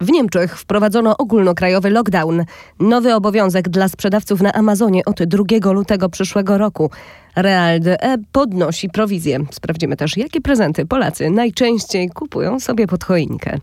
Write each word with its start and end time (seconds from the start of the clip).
W 0.00 0.10
Niemczech 0.10 0.58
wprowadzono 0.58 1.16
ogólnokrajowy 1.16 1.90
lockdown. 1.90 2.44
Nowy 2.80 3.14
obowiązek 3.14 3.68
dla 3.68 3.88
sprzedawców 3.88 4.40
na 4.40 4.52
Amazonie 4.52 5.04
od 5.04 5.22
2 5.22 5.72
lutego 5.72 6.08
przyszłego 6.08 6.58
roku. 6.58 6.90
Real.de 7.36 8.16
podnosi 8.32 8.88
prowizję. 8.88 9.38
Sprawdzimy 9.50 9.96
też, 9.96 10.16
jakie 10.16 10.40
prezenty 10.40 10.86
Polacy 10.86 11.30
najczęściej 11.30 12.10
kupują 12.10 12.60
sobie 12.60 12.86
pod 12.86 13.04
choinkę. 13.04 13.58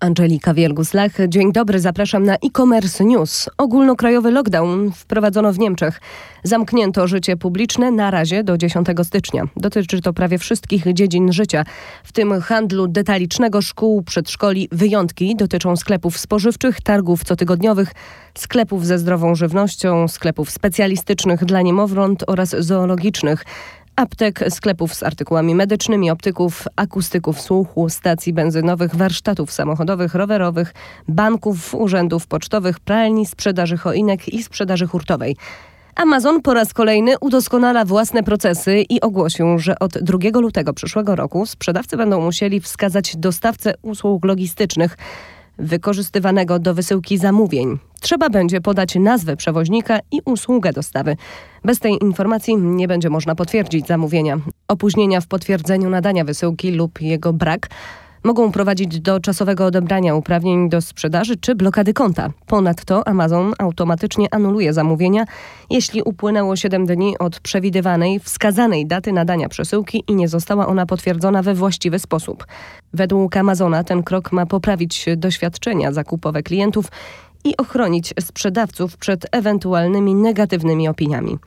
Angelika 0.00 0.54
Wielgus-Lach. 0.54 1.28
Dzień 1.28 1.52
dobry, 1.52 1.80
zapraszam 1.80 2.24
na 2.24 2.34
e-commerce 2.34 3.04
news. 3.04 3.50
Ogólnokrajowy 3.58 4.30
lockdown 4.30 4.92
wprowadzono 4.92 5.52
w 5.52 5.58
Niemczech. 5.58 6.00
Zamknięto 6.42 7.06
życie 7.06 7.36
publiczne 7.36 7.90
na 7.90 8.10
razie 8.10 8.44
do 8.44 8.58
10 8.58 8.86
stycznia. 9.02 9.44
Dotyczy 9.56 10.00
to 10.00 10.12
prawie 10.12 10.38
wszystkich 10.38 10.92
dziedzin 10.92 11.32
życia, 11.32 11.64
w 12.04 12.12
tym 12.12 12.40
handlu 12.40 12.88
detalicznego, 12.88 13.62
szkół, 13.62 14.02
przedszkoli. 14.02 14.68
Wyjątki 14.72 15.36
dotyczą 15.36 15.76
sklepów 15.76 16.18
spożywczych, 16.18 16.80
targów 16.80 17.24
cotygodniowych, 17.24 17.92
sklepów 18.34 18.86
ze 18.86 18.98
zdrową 18.98 19.34
żywnością, 19.34 20.08
sklepów 20.08 20.50
specjalistycznych 20.50 21.44
dla 21.44 21.62
niemowląt 21.62 22.24
oraz 22.26 22.56
zoologicznych 22.58 23.44
aptek, 23.98 24.44
sklepów 24.48 24.94
z 24.94 25.02
artykułami 25.02 25.54
medycznymi, 25.54 26.10
optyków, 26.10 26.64
akustyków 26.76 27.40
słuchu, 27.40 27.88
stacji 27.88 28.32
benzynowych, 28.32 28.94
warsztatów 28.96 29.52
samochodowych, 29.52 30.14
rowerowych, 30.14 30.74
banków, 31.08 31.74
urzędów 31.74 32.26
pocztowych, 32.26 32.80
pralni, 32.80 33.26
sprzedaży 33.26 33.76
choinek 33.76 34.28
i 34.28 34.42
sprzedaży 34.42 34.86
hurtowej. 34.86 35.36
Amazon 35.96 36.42
po 36.42 36.54
raz 36.54 36.74
kolejny 36.74 37.18
udoskonala 37.20 37.84
własne 37.84 38.22
procesy 38.22 38.84
i 38.88 39.00
ogłosił, 39.00 39.58
że 39.58 39.78
od 39.78 39.98
2 39.98 40.18
lutego 40.40 40.72
przyszłego 40.72 41.16
roku 41.16 41.46
sprzedawcy 41.46 41.96
będą 41.96 42.20
musieli 42.20 42.60
wskazać 42.60 43.16
dostawcę 43.16 43.74
usług 43.82 44.24
logistycznych 44.24 44.96
wykorzystywanego 45.58 46.58
do 46.58 46.74
wysyłki 46.74 47.18
zamówień. 47.18 47.78
Trzeba 48.00 48.30
będzie 48.30 48.60
podać 48.60 48.94
nazwę 48.94 49.36
przewoźnika 49.36 49.98
i 50.12 50.20
usługę 50.24 50.72
dostawy. 50.72 51.16
Bez 51.64 51.78
tej 51.78 51.98
informacji 52.02 52.56
nie 52.56 52.88
będzie 52.88 53.10
można 53.10 53.34
potwierdzić 53.34 53.86
zamówienia. 53.86 54.38
Opóźnienia 54.68 55.20
w 55.20 55.26
potwierdzeniu 55.26 55.90
nadania 55.90 56.24
wysyłki 56.24 56.70
lub 56.70 57.00
jego 57.00 57.32
brak 57.32 57.68
mogą 58.24 58.52
prowadzić 58.52 59.00
do 59.00 59.20
czasowego 59.20 59.66
odebrania 59.66 60.14
uprawnień 60.14 60.68
do 60.68 60.80
sprzedaży 60.80 61.36
czy 61.36 61.54
blokady 61.54 61.94
konta. 61.94 62.30
Ponadto 62.46 63.08
Amazon 63.08 63.52
automatycznie 63.58 64.34
anuluje 64.34 64.72
zamówienia, 64.72 65.24
jeśli 65.70 66.02
upłynęło 66.02 66.56
7 66.56 66.86
dni 66.86 67.18
od 67.18 67.40
przewidywanej, 67.40 68.20
wskazanej 68.20 68.86
daty 68.86 69.12
nadania 69.12 69.48
przesyłki 69.48 70.04
i 70.08 70.14
nie 70.14 70.28
została 70.28 70.66
ona 70.66 70.86
potwierdzona 70.86 71.42
we 71.42 71.54
właściwy 71.54 71.98
sposób. 71.98 72.46
Według 72.92 73.36
Amazona 73.36 73.84
ten 73.84 74.02
krok 74.02 74.32
ma 74.32 74.46
poprawić 74.46 75.06
doświadczenia 75.16 75.92
zakupowe 75.92 76.42
klientów 76.42 76.86
i 77.44 77.56
ochronić 77.56 78.14
sprzedawców 78.20 78.96
przed 78.96 79.26
ewentualnymi 79.32 80.14
negatywnymi 80.14 80.88
opiniami. 80.88 81.38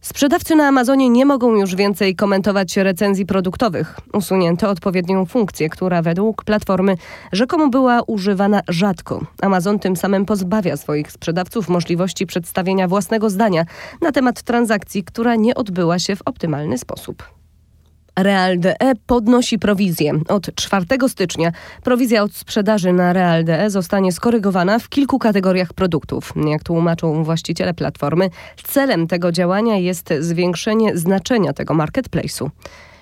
Sprzedawcy 0.00 0.56
na 0.56 0.68
Amazonie 0.68 1.08
nie 1.08 1.26
mogą 1.26 1.56
już 1.56 1.74
więcej 1.74 2.16
komentować 2.16 2.76
recenzji 2.76 3.26
produktowych. 3.26 3.96
Usunięto 4.12 4.70
odpowiednią 4.70 5.26
funkcję, 5.26 5.68
która 5.68 6.02
według 6.02 6.44
platformy 6.44 6.96
rzekomo 7.32 7.68
była 7.68 8.02
używana 8.06 8.60
rzadko. 8.68 9.20
Amazon 9.42 9.78
tym 9.78 9.96
samym 9.96 10.26
pozbawia 10.26 10.76
swoich 10.76 11.12
sprzedawców 11.12 11.68
możliwości 11.68 12.26
przedstawienia 12.26 12.88
własnego 12.88 13.30
zdania 13.30 13.64
na 14.00 14.12
temat 14.12 14.42
transakcji, 14.42 15.04
która 15.04 15.36
nie 15.36 15.54
odbyła 15.54 15.98
się 15.98 16.16
w 16.16 16.22
optymalny 16.24 16.78
sposób. 16.78 17.37
Real.de 18.22 18.76
podnosi 19.06 19.58
prowizję. 19.58 20.12
Od 20.28 20.54
4 20.54 20.86
stycznia 21.08 21.52
prowizja 21.82 22.22
od 22.22 22.34
sprzedaży 22.34 22.92
na 22.92 23.12
Real.de 23.12 23.70
zostanie 23.70 24.12
skorygowana 24.12 24.78
w 24.78 24.88
kilku 24.88 25.18
kategoriach 25.18 25.72
produktów. 25.72 26.32
Jak 26.50 26.62
tłumaczą 26.64 27.24
właściciele 27.24 27.74
platformy, 27.74 28.30
celem 28.64 29.06
tego 29.06 29.32
działania 29.32 29.76
jest 29.76 30.14
zwiększenie 30.20 30.96
znaczenia 30.96 31.52
tego 31.52 31.74
marketplace'u. 31.74 32.48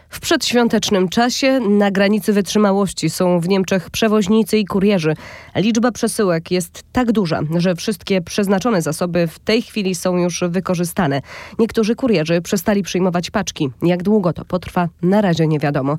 W 0.08 0.20
przedświątecznym 0.20 1.08
czasie 1.08 1.60
na 1.60 1.90
granicy 1.90 2.32
wytrzymałości 2.32 3.10
są 3.10 3.40
w 3.40 3.48
Niemczech 3.48 3.90
przewoźnicy 3.90 4.58
i 4.58 4.64
kurierzy. 4.64 5.14
Liczba 5.56 5.92
przesyłek 5.92 6.50
jest 6.50 6.82
tak 6.92 7.12
duża, 7.12 7.40
że 7.56 7.74
wszystkie 7.74 8.20
przeznaczone 8.20 8.82
zasoby 8.82 9.26
w 9.26 9.38
tej 9.38 9.62
chwili 9.62 9.94
są 9.94 10.16
już 10.16 10.44
wykorzystane. 10.48 11.22
Niektórzy 11.58 11.94
kurierzy 11.94 12.42
przestali 12.42 12.82
przyjmować 12.82 13.30
paczki. 13.30 13.70
Jak 13.82 14.02
długo 14.02 14.32
to 14.32 14.44
potrwa, 14.44 14.88
na 15.02 15.20
razie 15.20 15.46
nie 15.46 15.58
wiadomo. 15.58 15.98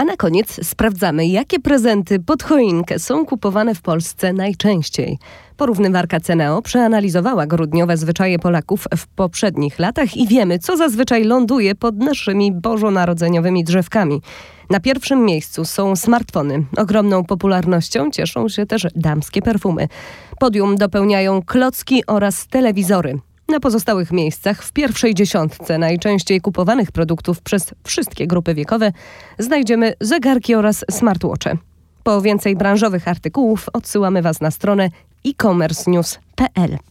A 0.00 0.04
na 0.04 0.16
koniec 0.16 0.66
sprawdzamy, 0.66 1.26
jakie 1.26 1.58
prezenty 1.60 2.20
pod 2.20 2.42
choinkę 2.42 2.98
są 2.98 3.26
kupowane 3.26 3.74
w 3.74 3.82
Polsce 3.82 4.32
najczęściej. 4.32 5.18
Porównywarka 5.56 6.20
Ceneo 6.20 6.62
przeanalizowała 6.62 7.46
grudniowe 7.46 7.96
zwyczaje 7.96 8.38
Polaków 8.38 8.84
w 8.96 9.06
poprzednich 9.06 9.78
latach 9.78 10.16
i 10.16 10.26
wiemy, 10.26 10.58
co 10.58 10.76
zazwyczaj 10.76 11.24
ląduje 11.24 11.74
pod 11.74 11.96
naszymi 11.96 12.52
bożonarodzeniowymi 12.52 13.64
drzewkami. 13.64 14.20
Na 14.70 14.80
pierwszym 14.80 15.24
miejscu 15.24 15.64
są 15.64 15.96
smartfony. 15.96 16.64
Ogromną 16.76 17.24
popularnością 17.24 18.10
cieszą 18.10 18.48
się 18.48 18.66
też 18.66 18.86
damskie 18.94 19.42
perfumy. 19.42 19.88
Podium 20.38 20.76
dopełniają 20.76 21.42
klocki 21.42 22.06
oraz 22.06 22.46
telewizory. 22.46 23.18
Na 23.50 23.60
pozostałych 23.60 24.12
miejscach 24.12 24.62
w 24.62 24.72
pierwszej 24.72 25.14
dziesiątce 25.14 25.78
najczęściej 25.78 26.40
kupowanych 26.40 26.92
produktów 26.92 27.40
przez 27.40 27.74
wszystkie 27.84 28.26
grupy 28.26 28.54
wiekowe 28.54 28.92
znajdziemy 29.38 29.92
zegarki 30.00 30.54
oraz 30.54 30.84
smartwatche. 30.90 31.56
Po 32.02 32.22
więcej 32.22 32.56
branżowych 32.56 33.08
artykułów 33.08 33.68
odsyłamy 33.72 34.22
Was 34.22 34.40
na 34.40 34.50
stronę 34.50 34.90
e-commercenews.pl. 35.26 36.89